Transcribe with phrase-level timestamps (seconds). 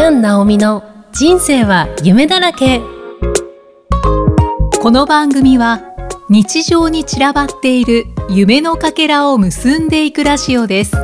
[0.00, 0.82] キャン・ナオミの
[1.12, 2.80] 人生は夢だらけ
[4.80, 5.82] この番組は
[6.30, 10.96] 日常に散らばっている夢のかけらを結んでいくラジオです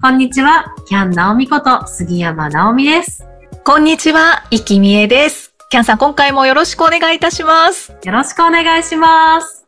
[0.00, 3.26] こんにちは、キャン・ナオミこと杉山直美です。
[3.62, 9.66] こんにちは、いきみえですキャンさん今回もよろしくお願いいたしますよろしくお願いします。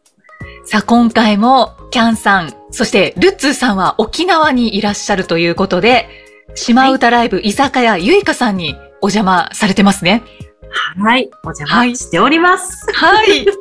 [0.64, 6.08] さあ今回もキャンさんそしてルッツーさんは沖縄にいらっしゃるということで
[6.54, 10.22] 島唄ライブ居酒屋ゆいかさんにお邪魔されてますね
[10.70, 12.86] はい、お邪魔しております。
[12.94, 13.46] はい。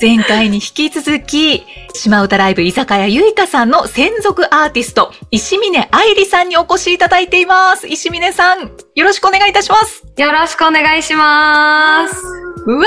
[0.00, 7.86] 前回に引き続き、島唄ライブ居酒屋ゆいかさんの専属アーティスト、石峰愛理さんにお越しいただいています。
[7.86, 10.04] 石峰さん、よろしくお願いいたします。
[10.16, 12.49] よろしくお願いします。
[12.66, 12.86] うわ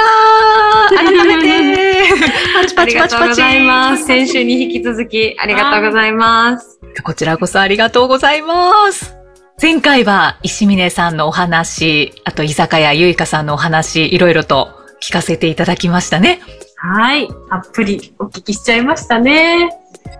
[0.91, 2.03] ー、改めて、
[2.53, 3.41] パチパありがとうごチパチパチ。
[3.41, 4.05] ざいます。
[4.05, 6.79] 先週に引き続きありがとうございます。
[7.03, 9.15] こちらこそありがとうございます。
[9.61, 14.69] 前回は石峰さんのお話、あと居酒屋ゆいかさんのお話、いろいろと
[15.01, 16.41] 聞かせていただきましたね。
[16.77, 19.69] はい、たっぷりお聞きしちゃいましたね。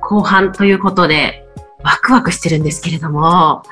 [0.02, 1.46] 後半ということで、
[1.84, 3.64] ワクワクしてるんですけれども、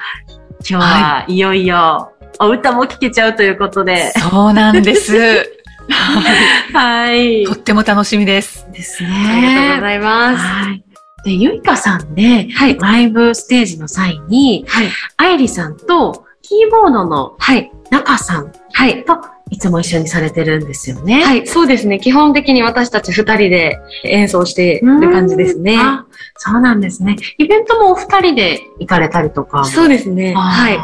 [0.69, 5.57] 今日はいよいよお歌も聴けちゃうということで、そうなんです。
[6.73, 7.53] はいと。
[7.53, 8.67] っても楽しみです。
[8.71, 9.41] ですありがとうご
[9.75, 9.77] ね。
[9.81, 10.37] ざいます。
[10.37, 10.83] はい。
[11.25, 12.77] で、ゆいかさんで、はい。
[12.79, 14.87] ライブステージの際に、はい。
[15.17, 17.71] 愛理さんとキーボードのはい。
[17.89, 19.03] 中さんはい。
[19.05, 19.17] と
[19.49, 21.23] いつも一緒にされてるんですよね。
[21.23, 21.45] はい。
[21.45, 21.99] そうですね。
[21.99, 25.77] 基本的に私たち二人で演奏してる感じですね。
[25.77, 26.05] あ、
[26.37, 27.17] そうなんですね。
[27.37, 29.65] イベントもお二人で行かれたりとか。
[29.65, 30.33] そうですね。
[30.33, 30.79] はい。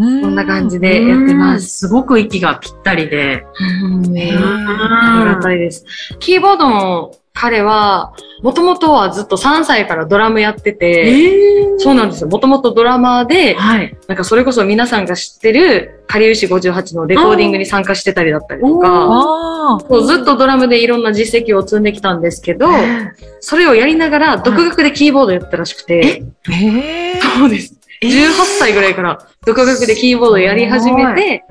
[0.00, 1.66] ここんな感じでやってます。
[1.68, 1.78] す。
[1.80, 3.44] すごく息がぴったりで。
[3.82, 5.84] うんへありがたいです。
[6.18, 8.12] キーボードの彼は、
[8.42, 12.28] もともとはずっと3歳からドラムやってて、そうなんですよ。
[12.28, 13.96] もともとドラマーで、はい。
[14.08, 19.78] なんかそれこそ皆さんが知ってる、かりゆし58のレコーディングに参加してたりだったりとか。
[19.88, 22.68] そうずっとドラムでいろんな実績を積んできたんですけど、
[23.40, 27.20] それをやりながら独学でキーボードやったらしくて、へえ。
[27.38, 27.79] そうです。
[28.02, 31.44] 18歳ぐらいから独学でキーボードやり始めて、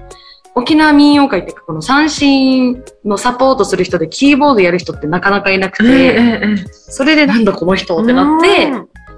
[0.56, 8.72] 沖縄民謡界っていうかこの三振のサポートする人でキーボードやる人ってなかなかいなくて、それでなんだこの人ってなって、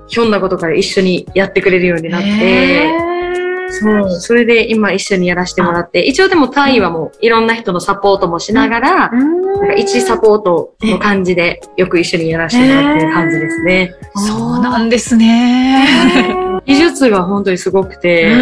[0.07, 2.89] ひょんなことから一緒にやってくれるようになって、
[3.71, 13.95] そう、それで今一緒にやらせてもらって、一応でも単位はもういろんな人のサポートもしながら、なんか一サポートの感じでよく一緒にやらせてもらってる感じですね。
[14.15, 16.50] そうなんですね。
[16.65, 18.35] 技術が本当にすごくて、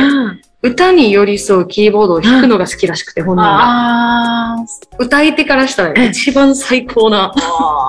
[0.61, 3.49] 歌に寄り添うキーボードを弾くのが好きらしくて、本人が。
[3.61, 4.55] あ
[4.97, 7.33] 歌い手からしたら一番最高な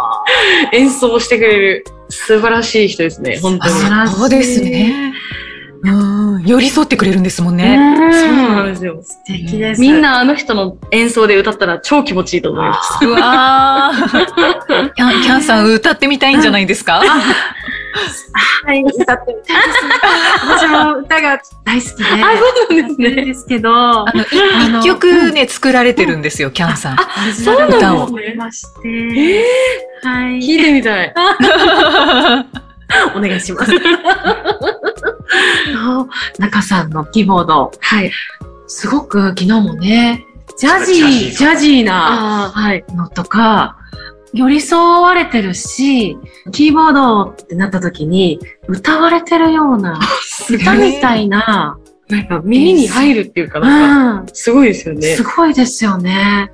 [0.72, 3.74] 演奏をしてくれる素晴らしい人ですね、本当に。
[3.92, 5.12] あそうですね。
[5.82, 5.90] う
[6.38, 6.42] ん。
[6.44, 7.76] 寄り添ってくれるんですもんね。
[8.12, 9.00] そうなんですよ。
[9.02, 9.80] 素敵です。
[9.80, 13.04] みんなあの人の演奏で歌ったら超気持ちいいと思います。
[13.06, 17.02] うわーキャン、キャンさん歌ってみたいんじゃないですか？
[18.64, 19.94] はい、歌ってみたいですね。
[20.44, 22.04] 私も歌が大好きで。
[22.04, 23.24] あ、そうなんですね。
[23.24, 26.96] ですけど、あの、い一曲ね、作られてるんですよ、キャンさん。
[27.32, 29.44] そうなんですね思いまして、
[30.02, 30.38] はい。
[30.38, 31.14] 聞いてみたい。
[33.16, 33.72] お願いします。
[36.38, 38.12] 中さんのキーボード、はい。
[38.66, 40.24] すごく昨日もね、
[40.58, 42.52] ジャジー、ジャジーな。
[42.94, 43.76] のとか、
[44.32, 46.16] 寄り添われてるし、
[46.52, 49.98] キーボードってなった時に、歌われてるような、
[50.48, 55.22] 歌みたいな、なんか耳に入るっていうか、うなんか、ん、すごいですよねす。
[55.22, 56.52] ごいですよね。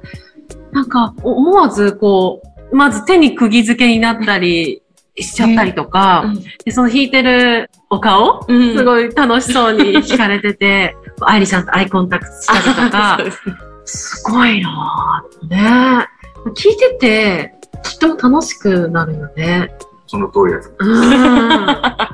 [0.72, 4.82] なんか、思わずこう、まず手に釘付けになったり
[5.19, 6.25] しちゃったりとか、
[6.65, 16.06] でその弾いてるお顔、うんすごい楽しそうに 弾かれてて、愛理さんとアイコンタクトしたりと そかすねすごいなぁね。
[16.54, 17.55] 聞いてて、
[17.98, 19.72] とっても楽しくなるよね。
[20.06, 20.72] その通りです。
[20.78, 20.91] うん。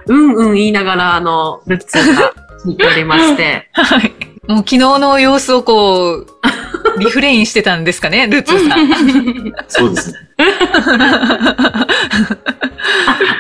[0.07, 2.33] うんうん言いながら、あの、ルッツーが
[2.65, 3.69] 聞いておりまして。
[3.73, 4.15] はい。
[4.49, 6.27] もう昨日の様子をこう、
[6.99, 8.89] リフレインしてたんですかね、ルーツーさん。
[9.69, 10.19] そうですね。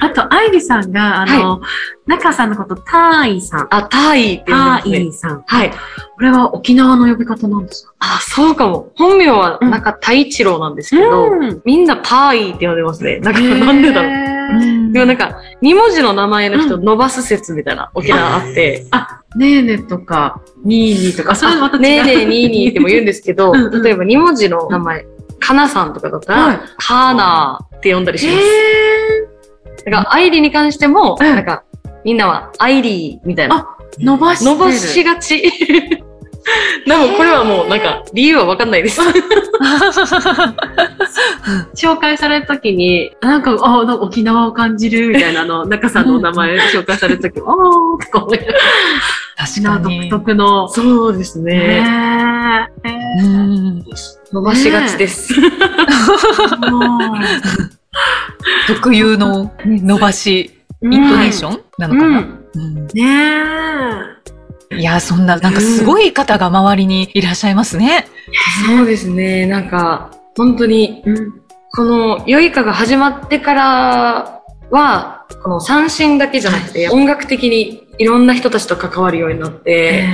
[0.02, 1.60] あと、愛理さんが、あの、
[2.06, 3.68] 中さんのこと、ターイさん。
[3.70, 4.98] あ、タイって言うんタですね。
[4.98, 5.44] ーイさん。
[5.46, 5.70] はい。
[5.70, 8.90] これは沖縄の呼び方なんですかあ、そうかも。
[8.96, 13.20] 本名は、なんか、太一郎なんですけど、うんみんなタイって呼んでますね。
[13.20, 14.12] なんか、なんでだろう。
[14.88, 21.82] うでもなんか、二文字の名前の人伸ばす説みたいな沖縄あって、あ、ねえねとか、にーにーとか、それまた違う。
[21.82, 25.06] ねえねえにーにーっても言うんですけど、例えば二文字の名前、
[25.38, 29.31] かなさんとかだったら、はいかなーって呼んだりします。
[29.86, 31.64] えだから、愛理に関しても、うんなんか、
[32.04, 33.76] みんなはアイリーみたいな。
[33.98, 34.44] 伸ばし。
[34.44, 35.42] 伸ばしがち。
[36.86, 39.00] でもこれはもうなんか理由はわかんないです。
[41.74, 47.44] 紹介された時に、なんか、あ、なんか沖縄を感じるみたいなの、 中さんのお名前紹介された時、あー
[48.04, 48.58] とか思いながら
[49.36, 50.10] 確かに。
[50.10, 50.68] 独特の。
[50.68, 52.68] そうですへね。
[54.32, 55.34] 伸ばしがちです。
[58.72, 60.50] ー特有の伸ばし、
[60.82, 62.42] イントネーションなのかな、うん。
[62.54, 62.86] うん。
[62.94, 63.62] ね
[64.78, 68.06] いや、そんな、なんかすごい方が周りにいらっしゃいますね。
[68.66, 69.46] そうですね。
[69.46, 71.04] なんか、本当に。
[71.74, 80.04] この、良いかが始まってからは、この三振だけじゃなくて、音楽的にいろんな人たちと関わるようになって、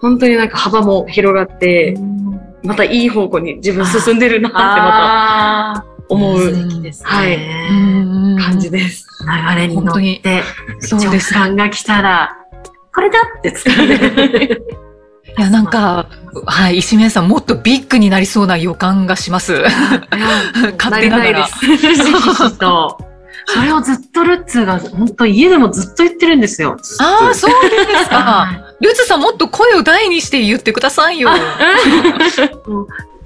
[0.00, 1.96] 本当になんか幅も広がって、
[2.62, 6.92] またいい方向に自分進んでるなってまあた思ーうね。
[7.02, 7.36] はい
[7.70, 9.06] うん感じです。
[9.50, 10.42] 流れに乗って、
[10.80, 11.34] そうです。
[11.34, 12.36] 直感が来たら、
[12.94, 14.58] これだって使うね。
[15.36, 16.06] いや、なんか、
[16.46, 19.64] はい、石面さんもっとビッグになりそうな予感がします。
[20.78, 21.44] 勝手ながら。
[21.44, 22.98] ひしひしと。
[23.46, 26.76] それをずっとルッツーが、本当家でもずっと言ってるんですよ。
[27.00, 28.48] ああ、そうですか。
[28.80, 31.30] ルツさんもっと声を大にして言ってくださいよ。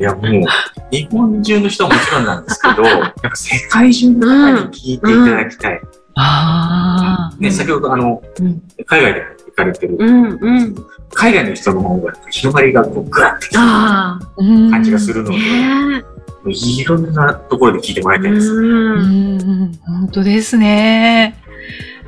[0.00, 0.44] いや、もう、
[0.90, 5.80] 日本中の人はもちろんなんですけど、なんか世界中の方に聞いていただきたい。
[6.14, 10.74] あね、先ほどあの、うん海外で行かれてる、うん、うん。
[11.12, 14.20] 海外の人の方が広がりがこうグワッてきたああ。
[14.36, 15.32] うん感じがするのあ。
[15.32, 16.04] で、ね
[16.46, 18.22] いろんなところで聞いてもらいえ。
[18.22, 18.50] たいです。
[18.52, 18.62] うう
[18.96, 19.32] ん。
[19.64, 21.36] ん、本当ですね。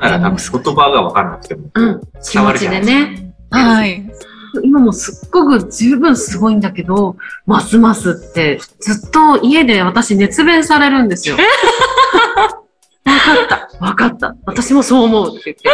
[0.01, 2.01] だから多分言葉がわからなくてもうん。
[2.01, 3.59] 気持ち伝わるじゃなでいですか。
[3.59, 3.67] ね。
[3.75, 4.11] はい。
[4.63, 7.17] 今もすっごく十分すごいんだけど、
[7.47, 11.37] ますますって、ずっと家で私熱弁されるんですよ。
[13.05, 13.85] わかった。
[13.85, 14.37] わかった。
[14.47, 15.69] 私もそう思うって言って。
[15.69, 15.71] い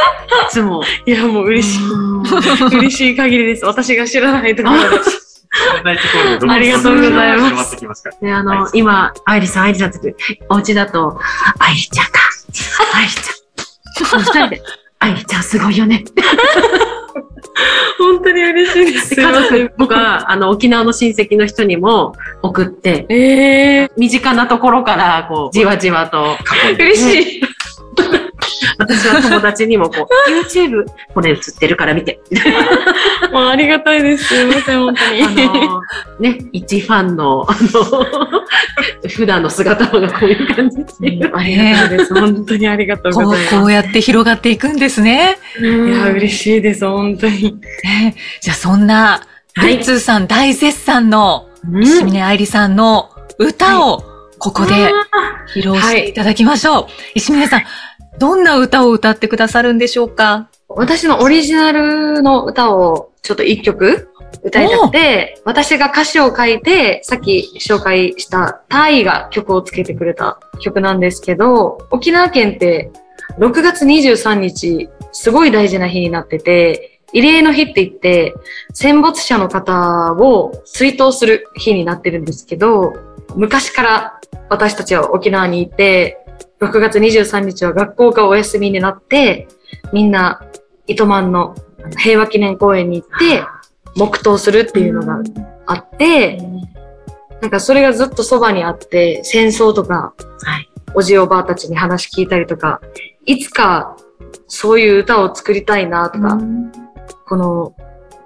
[0.50, 0.82] つも。
[1.06, 2.76] いや、もう嬉しい。
[2.78, 3.64] 嬉しい限りです。
[3.64, 4.88] 私が知らないところで。
[4.88, 7.76] 知らないところでどんどんありがとうございます。
[8.20, 11.19] で、あの、はい今、愛理さん、愛理さんって言って、お家だと、
[11.58, 12.12] 愛理ちゃんか。
[12.94, 13.37] 愛理ちゃん。
[14.20, 14.62] 二人で、
[14.99, 16.05] 愛理ちゃんすごいよね。
[17.98, 19.16] 本当に嬉しいです。
[19.16, 27.43] で家族、僕は、あの、沖縄の親戚の人にも送って、ええ身近なところから、こう、じわじわと、ー、嬉しい。
[28.86, 30.84] 私は友達にもこう、 YouTube、
[31.14, 32.20] これ映ってるから見て。
[33.32, 34.24] もうありがたいです。
[34.24, 35.46] すいません、本当あに。
[35.68, 35.82] の、
[36.20, 38.06] ね、一ファンの、あの、
[39.08, 41.18] 普段の姿がこういう感じですね。
[41.32, 42.14] ありがたいです。
[42.14, 43.58] 本当にありがとうこうございます。
[43.58, 45.38] こうやって広がっていくんですね。
[45.60, 47.58] いや、嬉しいです、本当に。
[47.84, 49.20] ねじゃあそんな、
[49.54, 53.08] はいツーさん大絶賛のうん石峰愛理さんの
[53.38, 54.04] 歌を
[54.38, 54.92] ここで
[55.54, 56.86] 披露していただきましょう。
[57.14, 57.62] 石峰さん、
[58.18, 60.48] どんな歌を歌ってくださるんでしょうか？
[60.68, 64.08] 私のオリジナルの歌をちょっと一曲
[64.42, 72.90] 歌いたくて、私が歌詞を書いて、さっき紹介したタイが曲をつけてくれた曲なんですけど、沖縄県って
[73.38, 78.34] 6月23日、すごい大事な日になってて、慰霊の日って言って、
[78.72, 82.94] 戦没者の方を追悼する日になってるんですけど、
[83.34, 86.25] 昔から私たちは沖縄にいて、
[86.60, 89.48] 6月23日は学校がお休みになって、
[89.92, 90.40] みんな
[90.86, 91.54] 糸満の
[91.98, 93.44] 平和記念公園に行って、
[93.96, 95.22] 黙祷するっていうのが
[95.66, 96.38] あって、
[97.40, 100.70] なんかそれがずっとそばにあって、戦争とか、はい。
[100.94, 102.80] おじおばあたちに話聞いたりとか、
[103.26, 103.96] いつか
[104.48, 106.38] そういう歌を作りたいなとか、
[107.26, 107.75] この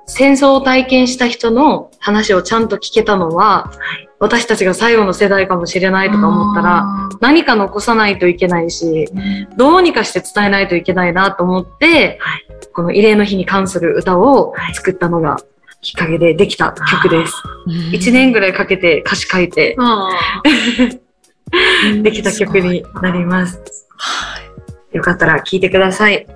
[0.06, 3.72] 戦争を体験した人の話をちゃんと聞けたのは、
[4.20, 6.86] 私たちが最後の世代かもしれないとか思ったら、
[7.20, 9.08] 何か残さないといけないし、
[9.56, 12.20] どうにかして伝えないといけないなと思って、
[12.74, 15.38] この慰霊の日に関する歌を作ったのが
[15.80, 17.32] きっかけでできた曲です。
[17.92, 19.74] 1年ぐらいかけて歌詞書いて
[22.02, 23.58] できた曲になります。
[24.92, 26.26] よかったら聴いてください。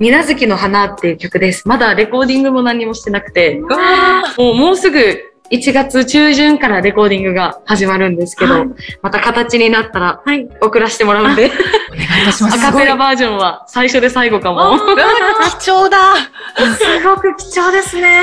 [0.00, 1.68] 水無月の花っていう曲です。
[1.68, 3.60] まだレコーディングも何もしてなくて、
[4.36, 4.98] もうもうすぐ
[5.50, 8.66] 1月中旬からレコーディングが始まるんですけど、
[9.02, 10.22] また形になったら
[10.60, 12.66] 送らせてもらうんで、お願いいたします。
[12.66, 14.78] アカペラバージョンは最初で最後かも。
[15.60, 16.16] 貴重だ。
[16.76, 18.20] すごく貴重ですね。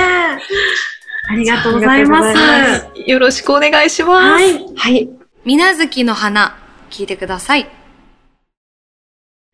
[1.28, 2.30] ありがとうございます。
[2.30, 4.44] ありがとうございまよろしくお願いします。
[4.44, 4.76] はい。
[4.76, 5.10] はい。
[5.46, 6.58] 水無月の花、
[6.90, 7.68] 聞いてください。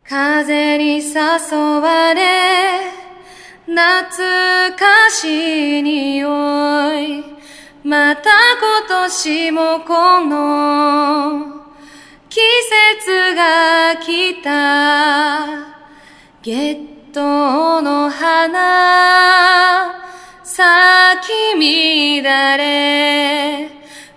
[0.08, 2.82] 風に誘われ、
[3.66, 3.78] 懐
[4.78, 7.31] かしい匂い。
[7.84, 11.62] また今年もこの
[12.30, 12.40] 季
[13.00, 15.82] 節が来た。
[16.44, 19.94] 月人の花
[20.42, 23.70] 咲き乱れ。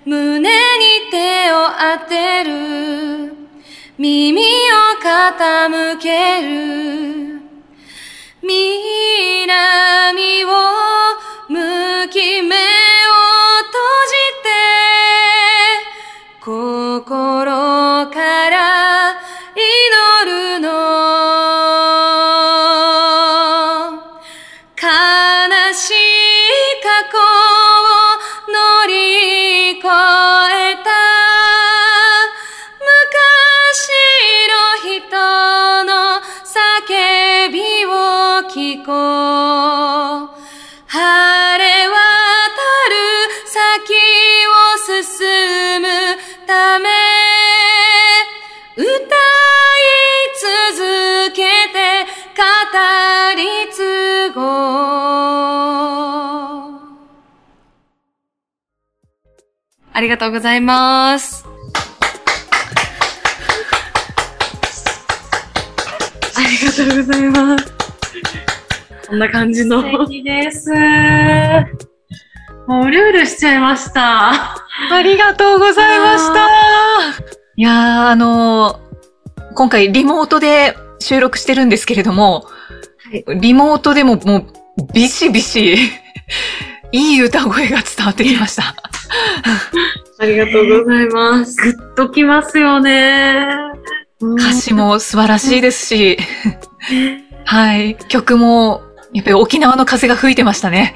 [0.04, 0.50] 胸に
[1.11, 1.66] 手を
[1.99, 3.35] 当てる。
[3.99, 4.44] 耳を
[5.02, 7.40] 傾ける。
[8.42, 9.74] 南を
[38.85, 40.37] を聞こう
[40.87, 41.95] 晴れ渡
[42.91, 42.95] る
[43.47, 43.95] 先
[44.47, 45.88] を進む
[46.47, 46.88] ため
[48.76, 48.88] 歌い
[50.41, 52.05] 続けて
[52.37, 52.43] 語
[53.37, 54.45] り継ごう
[59.97, 61.45] ありがとうございます。
[66.37, 67.75] ありがとうございます。
[69.06, 69.82] こんな感じの。
[69.82, 70.70] 素敵です。
[72.66, 74.32] もううるうるしちゃいました。
[74.32, 76.49] ありがとうございました。
[77.56, 78.84] いやー、あのー
[79.54, 82.46] 今回リモートで収録してるんですけれども、
[83.40, 84.46] リモートでももう
[84.92, 85.75] ビシビシ、
[86.90, 88.75] いい歌声が伝わってきました。
[90.18, 91.56] ありがとうございます。
[91.61, 93.46] ぐっときますよね。
[94.20, 96.18] 歌詞も素晴らしいですし、
[97.44, 98.82] はい、曲も、
[99.14, 100.94] やっぱり沖縄の風が吹いてましたね。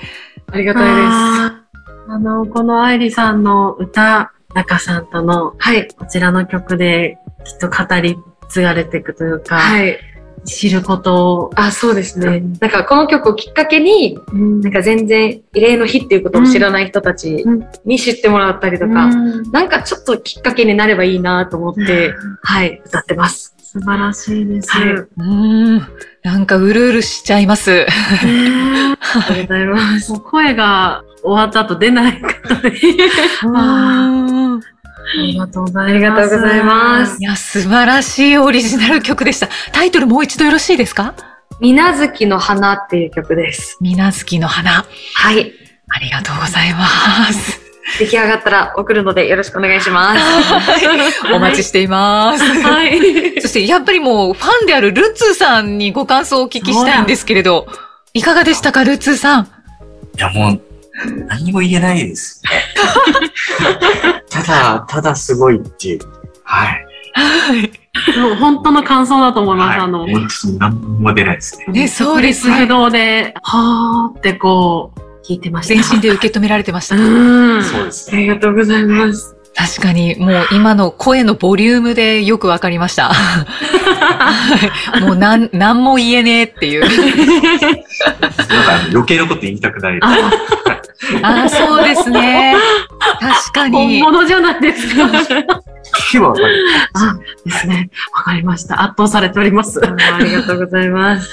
[0.48, 1.68] ありがたいです。
[2.10, 5.86] あの、この愛理さんの歌、中さんとの、はい。
[5.88, 8.16] こちらの曲で、きっと語り
[8.48, 9.98] 継がれていくというか、はい。
[10.44, 12.40] 知ることを、あ、そうですね。
[12.60, 17.44] なんかこの曲をきっかけに、うんなんか全然慰霊の日っていうことを知らない人たち
[17.84, 23.57] に知ってもらったりとか、うんなんかちょっときっかけになればいいなと思って、はい、歌ってます。
[23.70, 24.70] 素晴らしいです。
[24.70, 25.24] はいうー
[25.76, 25.86] ん、
[26.22, 27.86] なんかうるうるしちゃいます。
[27.90, 28.96] ありが
[29.26, 30.20] とうございます。
[30.20, 32.72] 声が終わった後出ない方で。
[33.54, 35.90] あありがとうございます。
[35.90, 39.50] ありがとうございますいや、素晴らしいオリジナル曲でした。
[39.72, 41.12] タイトルもう一度よろしいですか？
[41.60, 43.76] みなずきの花っていう曲です。
[43.82, 44.86] みなずきの花。
[45.14, 45.52] はい。
[45.90, 46.86] ありがとうございま
[47.34, 47.67] す。
[47.98, 50.20] 出来上がったら送るのでよろしくお願いします。
[51.32, 52.44] お待ちしています。
[52.44, 53.40] はい。
[53.40, 57.66] そして、やっぱりもう、ファンであるルッツーさんにご感想をお聞きしたいんですけれど、
[58.12, 59.44] いかがでしたか、ルッツーさん？
[59.44, 59.48] い
[60.18, 60.60] や、もう、
[61.26, 62.50] 何も言えないですね。
[64.28, 66.00] ただ、ただすごいっていう。
[66.44, 66.84] はい。
[67.14, 67.72] はい。
[68.18, 69.78] もう本当の感想だと思います。
[69.78, 71.66] はい、あの、もうちょっと何も出ないですね。
[71.68, 72.50] ね、そうです。
[72.50, 75.74] 不動で、はーってこう、聞いてました。
[75.74, 76.96] 全身で受け止められてました。
[76.96, 77.62] うん。
[77.62, 78.34] そうですありね。
[78.34, 79.37] がとうございます。
[79.58, 83.08] 確かに、もう今の声のボリュームでよくわかりました。
[83.10, 83.44] は
[84.96, 86.82] いもうなん、なんも言えねえっていう。
[86.82, 86.96] なんか
[88.92, 89.98] 余計なこと言いたくない。
[90.00, 90.16] あ、
[91.22, 92.54] ああ、そうですね。
[93.20, 94.00] 確か本に。
[94.00, 95.02] 物じゃないですか。
[95.02, 96.66] 聞けばわかる。
[96.94, 97.90] あ、ですね。
[98.14, 98.80] わかりました。
[98.80, 99.80] 圧倒されております。
[99.84, 101.28] ありがとうございます。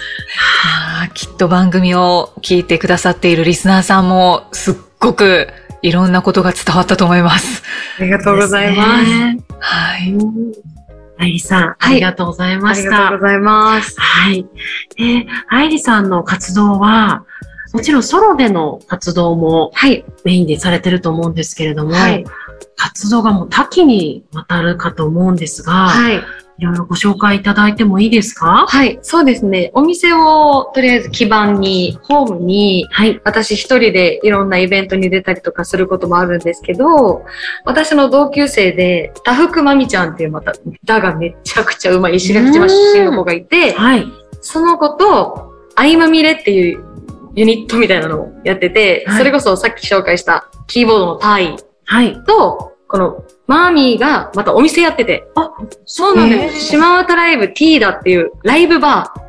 [1.13, 5.47] きっと番組を聞いてくださっているリスナーさんも、すっごく
[5.87, 7.61] いろんなことが伝わったと思います。
[7.99, 9.11] ありがとうございます。
[9.59, 10.15] はい。
[11.17, 12.89] 愛理さん、ありがとうございまありした。
[12.89, 13.95] がとうございます。
[13.99, 14.45] はい。
[14.97, 17.23] で、愛理さんの活動は、
[17.71, 20.03] もちろんソロでの活動もはい。
[20.23, 22.25] メインでされてると思うんですけれども、はい。
[22.75, 26.21] 活動がもう多岐にわたるかと思うんですが、はい。
[26.57, 28.65] いろいろご紹介いただいてもいいですか？
[28.67, 28.97] はい。
[29.01, 29.71] そうですね。
[29.73, 33.19] お店をとりあえず基盤に、ホームに、はい。
[33.25, 37.25] 私一人でいろんなイベントに出たりとかすることもあるんですけど、
[37.65, 44.05] 私の同級生で、田福まみちゃんっていうまた歌がめちゃくちゃうまい石垣島出身の子がいて、はい。
[44.41, 46.83] その子と、あいまみれっていう
[47.35, 52.15] ユニットみたいなのをやってて、はいそれこそさっき紹介したキーボードのタイはい。
[52.87, 55.51] と、このマーミーがまたお店やってて、あ、
[55.85, 56.59] そうなんです。
[56.67, 59.25] 島唄ライブ T だっていうライブバー。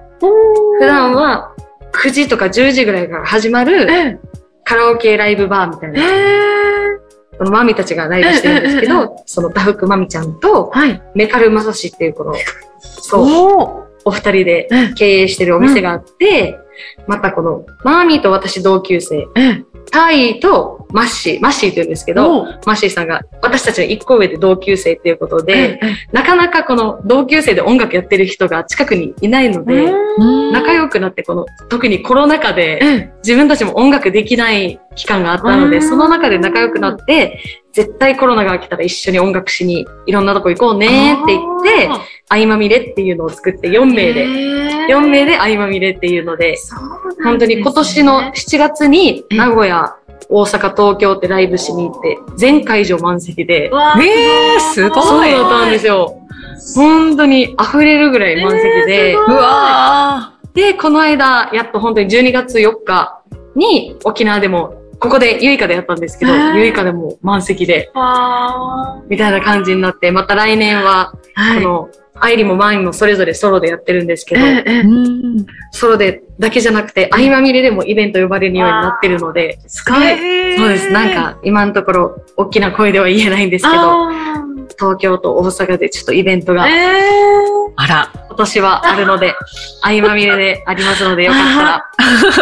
[0.79, 1.55] 普段は
[1.93, 4.19] 9時とか10時ぐらいから始まるえ
[4.65, 6.03] カラオケライブバーみたいえな。
[6.03, 11.03] えこのマミたちがライブしてるんですけど、そのダフクマミちゃんとはい。
[11.15, 12.35] メカルマサシっていうこの、
[12.81, 16.59] そう、お二人でえ経営してるお店があって、
[17.07, 19.27] またこの、マーミーと私同級生、
[19.91, 25.81] タイとマッシー、マッシーって言うんですけど、マッシーさんが私たちの一個上で同級生っていうことで、
[26.13, 29.93] なかなかこの同級生で音楽やってる人が近くにいないので、
[30.53, 37.41] 仲良くなってこの、特にコロナ禍で自分たちも音楽できない期間があったので、その中で仲良くなって、
[37.73, 41.89] 絶対コロナが来たら一緒に音楽しにいろんなとこ行こうねって言って、
[42.29, 44.27] 相まみれっていうのを作って4名で、
[44.89, 46.57] 4名で相まみれっていうので、
[47.23, 49.97] 本当に今年の7月に名古屋、
[50.29, 55.03] 大阪、東京ってライブしに行って、全会場満席で、えー、すごい。
[55.03, 56.21] そうだったんですよ。
[56.75, 63.23] 本当に溢れるぐらい満席で、うわで、この間、やっと本当に12月4日
[63.55, 67.91] に沖縄でも、ここでユイカでやったんですけど、ユイカでも満席で、
[69.09, 71.13] みたいな感じになって、また来年は、
[71.55, 71.89] この、
[72.19, 80.57] アイリもマインもそれぞれソロでやってるんですけど、ーうんソロでだけじゃなくて、合間見れでもイベント呼ばれるようになってるので、すごい。
[80.57, 80.91] そうです。
[80.91, 84.09] なんか、今のところ、大きな声では言えないんですけど、
[84.79, 86.67] 東京と大阪でちょっとイベントが、
[87.77, 88.13] あら。
[88.37, 89.35] 今年はあるので、
[89.81, 91.85] 合間見れでありますので、よかったら、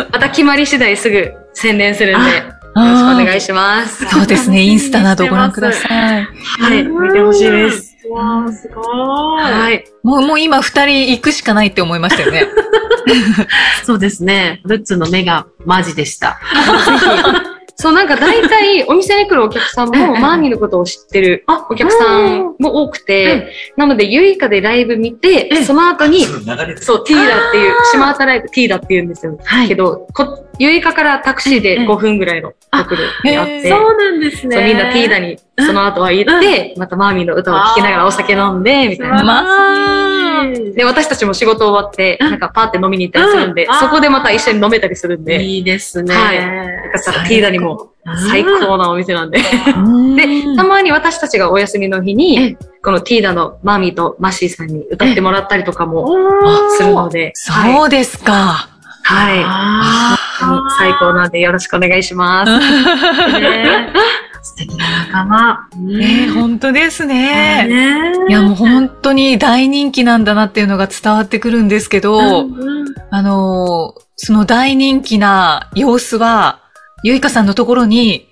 [0.12, 2.42] また決まり次第すぐ宣伝するんで、よ
[2.74, 4.04] ろしくお願いします。
[4.06, 4.62] そうですね。
[4.62, 6.28] インスタなどご覧ください。
[6.58, 7.96] はい、見てほしいです。
[8.10, 9.42] わー、すごい。
[9.42, 9.84] はい。
[10.02, 12.48] もう、もう今二人行くしかないって思いましたよね。
[13.84, 14.60] そうですね。
[14.64, 16.40] ルッツの目がマジでした。
[17.76, 29.38] そう、なんか大体お店に来るお客さんも、マーミーのことを知ってるお客さんも多くて、なので、ユイカでライブ見て、その後に、そう、ティーダっていう、島アタライブティーダって言うんですよ。
[29.44, 29.68] はい。
[29.68, 34.56] けど、こ、ユイカからタクシーで5分ぐらいのところにあっへて、そうなんですね。
[34.56, 39.22] そう、みんなティーダにその後は行って、またマーミーの歌を聴きながらお酒飲んで、みたいな。
[39.22, 46.14] まあ、で、私たちも仕事終わって、なんかパーって飲みに行ったりするんでうん、そこでまた一緒に飲めたりするんで、いいですね。
[46.14, 46.42] はいよ
[47.02, 47.92] からティーダにも
[48.28, 49.38] 最高なお店なんで。
[49.38, 56.08] で、でたまに私たちがお休みの日に、このティーダのマーミーとマッシーさんに歌ってもらったりとかも
[56.70, 57.74] するので、はい。
[57.74, 58.68] そうですか。
[59.06, 60.78] はい。
[60.78, 62.52] 最高なんでよろしくお願いします。
[64.56, 65.68] 素敵な仲間。
[65.76, 67.66] ね本当ですね。
[67.66, 76.60] ねいやもう本当に大人気なんだなっていうのが伝わってくるんですけど、うんあのーその大人気な様子は、
[77.02, 78.28] ゆいかさんのところに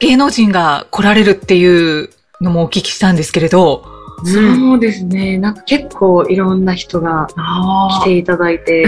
[0.00, 2.08] 芸能人が来られるっていう
[2.40, 3.84] のもお聞きしたんですけれど、
[4.24, 5.36] そうですね。
[5.36, 8.86] なんか結構いろんな人があ来ていただいて、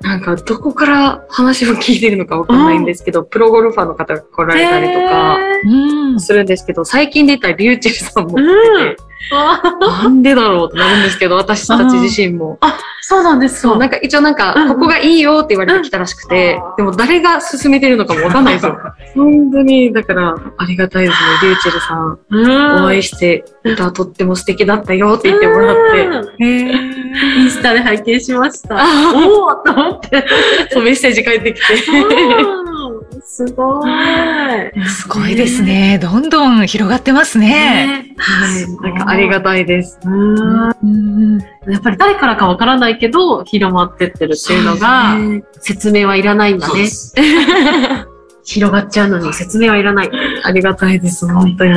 [0.00, 6.20] なんかどこから話を聞いてるのかわかんないんですけど、プロゴルファーの方が来られたりとかうん。
[6.20, 12.58] するんですけど、最近出たリューチェルさんも来てて、あなんでだろうってなるんですけど、私たち自身も。
[13.00, 13.78] そうなんですそう、か。
[13.78, 18.78] なんか一応なんか、うんここがいいよって言われてきたらしくてうん、でも誰が勧めてるのかもわかんないですよ。
[19.14, 21.48] 本当に、だから、ありがたいですね。
[21.48, 22.84] リューチェルさん、うん。
[22.84, 25.76] お会いして、歌とっても素敵だったよって言ってもらっ
[26.38, 28.76] て、へーインスタで拝見しました。
[28.78, 30.24] あおおと思って。
[30.70, 31.74] そうメッセージ返ってきて。
[31.74, 32.78] うん
[33.20, 33.90] すごい。
[34.86, 35.98] すごいですね。
[36.00, 38.14] どんどん広がってますね。
[38.16, 38.92] はい。
[38.92, 39.98] なんかありがたいです。
[40.04, 40.86] うんう
[41.36, 45.16] んやっぱり誰からかわからないけど、広まってってるっていうのが、
[45.60, 46.88] 説明はいらないんだね。
[48.44, 50.10] 広がっちゃうのに説明はいらない。
[50.42, 51.72] ありがたいです、本当に。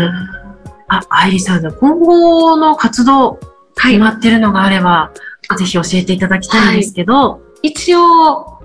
[0.87, 3.39] あ、愛理さん、今後の活動、
[3.83, 5.11] 決まってるのがあれば、
[5.57, 8.59] ぜひ教えていただきたいんですけど、一応、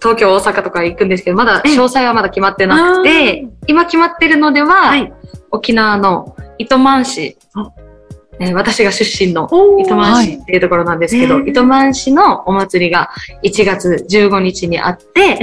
[0.00, 5.12] 東京、大阪とか行くんですけど、まだ、詳細はまだ決まってなくて、今決まってるのでは、はい。
[5.50, 7.72] 沖縄の糸満市あ、
[8.38, 13.10] えー私が出身のお糸満市っていうところなんですけど、はい糸満市のお祭りが
[13.42, 15.38] 1月15日にあって、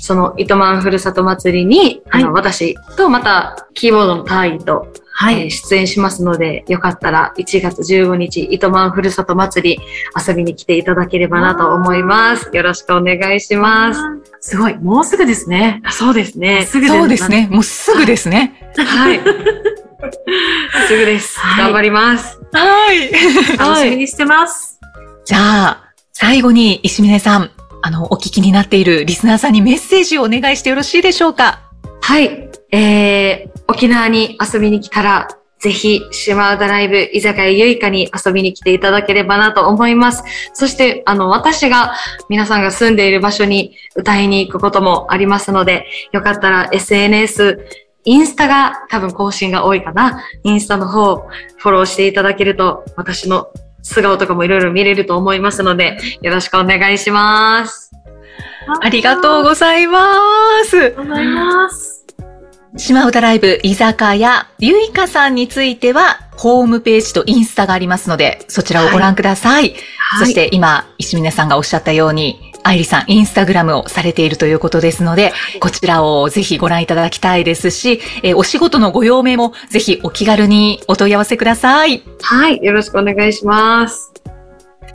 [0.00, 2.44] その糸満ふるさと祭りに、あの、はい。
[2.44, 5.50] 私とまたキーボードのタイと、えーはい。
[5.50, 9.80] 出演しますので、よかったら1月15日、糸満ふるさと祭り
[10.16, 12.48] 遊びに来ていただければなと思います。
[12.52, 14.00] よろしくお願いします。
[14.40, 14.78] すごい。
[14.78, 15.82] もうすぐですね。
[15.84, 16.66] あそうですね。
[16.66, 17.28] すぐそうです。
[17.28, 17.48] ね。
[17.50, 18.70] もうすぐですね。
[18.76, 19.18] はい。
[20.86, 21.40] すぐです。
[21.40, 22.38] はい頑張ります。
[22.52, 23.10] はい。
[23.58, 24.78] 楽しみにしてます。
[25.24, 27.50] じゃあ、最後に石峰さん、
[27.82, 31.58] あの、お聞きになっているリスナーさんにメッセージをお願いしてよろしいでしょうか？
[32.02, 32.48] はい。
[32.70, 35.28] えー、沖縄に遊びに来たら、
[35.58, 40.22] ぜひ、島田ライブ居酒屋ゆいかに遊びに来ていただければなと思います。
[40.52, 41.94] そして、あの、私が、
[42.28, 47.66] 皆さんが住んでいる場所に歌いに行くこともありますので、よかったら SNS、
[48.04, 50.22] インスタが多分更新が多いかな。
[50.44, 53.48] インスタの方、フォローしていただけると、私の
[53.82, 57.90] 素顔とかもいろいろ見れると思いますので、よろしくお願いします。
[58.80, 60.14] ありがとうございま
[60.64, 60.78] す。
[60.78, 61.97] ありがとうございます。
[62.78, 69.74] 島唄ライブ居酒屋ゆいかさんについては、ホームページとインスタがありますので、そちらをご覧ください。
[70.20, 82.04] そし、て今、石峰さんがおっしゃったように、愛理さん、インスタグラムをされているということですので、こちらをぜひご覧いただきたいですし、えーお仕事のご用命もぜひお気軽にお問い合わせください。
[82.22, 82.62] はい。
[82.62, 84.12] よろしくお願いします。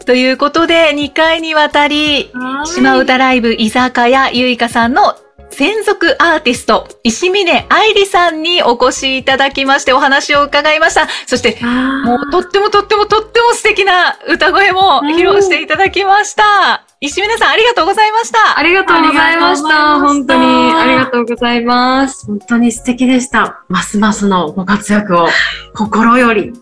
[0.06, 2.32] ということで、2回にわたり、
[2.65, 5.15] 島唄ライブ居酒屋ゆいかさんの
[5.53, 11.07] 専属アーティスト、石峰愛理さんにお越しいただきましてお話を伺いました。
[11.27, 16.85] そして、もうとってもとってもとっても素敵な歌声も披露していただきました。
[16.99, 18.57] 石峰さんありがとうございました。
[18.57, 19.65] ありがとうございました。
[19.65, 22.25] ありがとうございました本当にありがとうございます。
[22.25, 23.61] 本当に素敵でした。
[23.67, 25.27] ますますのご活躍を
[25.75, 26.53] 心より、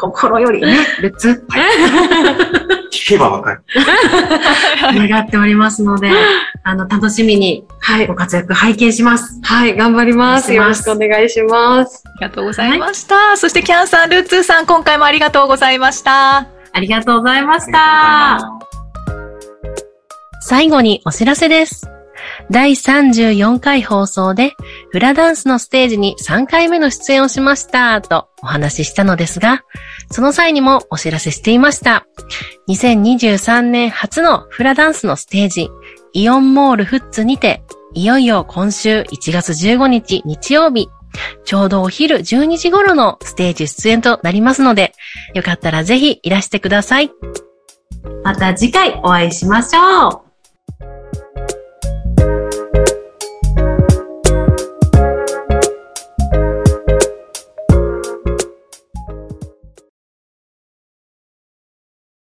[0.00, 1.44] 心よりね、 別、
[2.90, 3.62] 聞けばわかる。
[5.08, 6.10] 願っておりますので、
[6.64, 8.14] あの、楽しみにはいご。
[8.14, 9.38] 活躍拝見します。
[9.42, 9.76] はい。
[9.76, 10.52] 頑張ります。
[10.52, 12.02] よろしくお願いします。
[12.06, 13.36] ありがとうございました。
[13.36, 16.46] そしてキャンさん、ルーツーさん、今回もありがとうございました。
[16.72, 18.40] ありがとうございました。
[20.42, 21.89] 最後にお知らせです。
[22.50, 24.54] 第34回放送で、
[24.90, 29.62] フラダンスのステージに3回目の出演をしました、とお話ししたのですが、
[30.10, 32.06] その際にもお知らせしていました。
[32.68, 35.70] 2023年初のフラダンスのステージ、
[36.12, 37.62] イオンモールフッツにて、
[37.94, 40.88] いよいよ今週1月15日日曜日、
[41.44, 44.92] ちょうどお昼12時頃のステージ出演となりますので、
[45.34, 47.12] よかったらぜひいらしてください。
[48.24, 50.29] また次回お会いしましょう。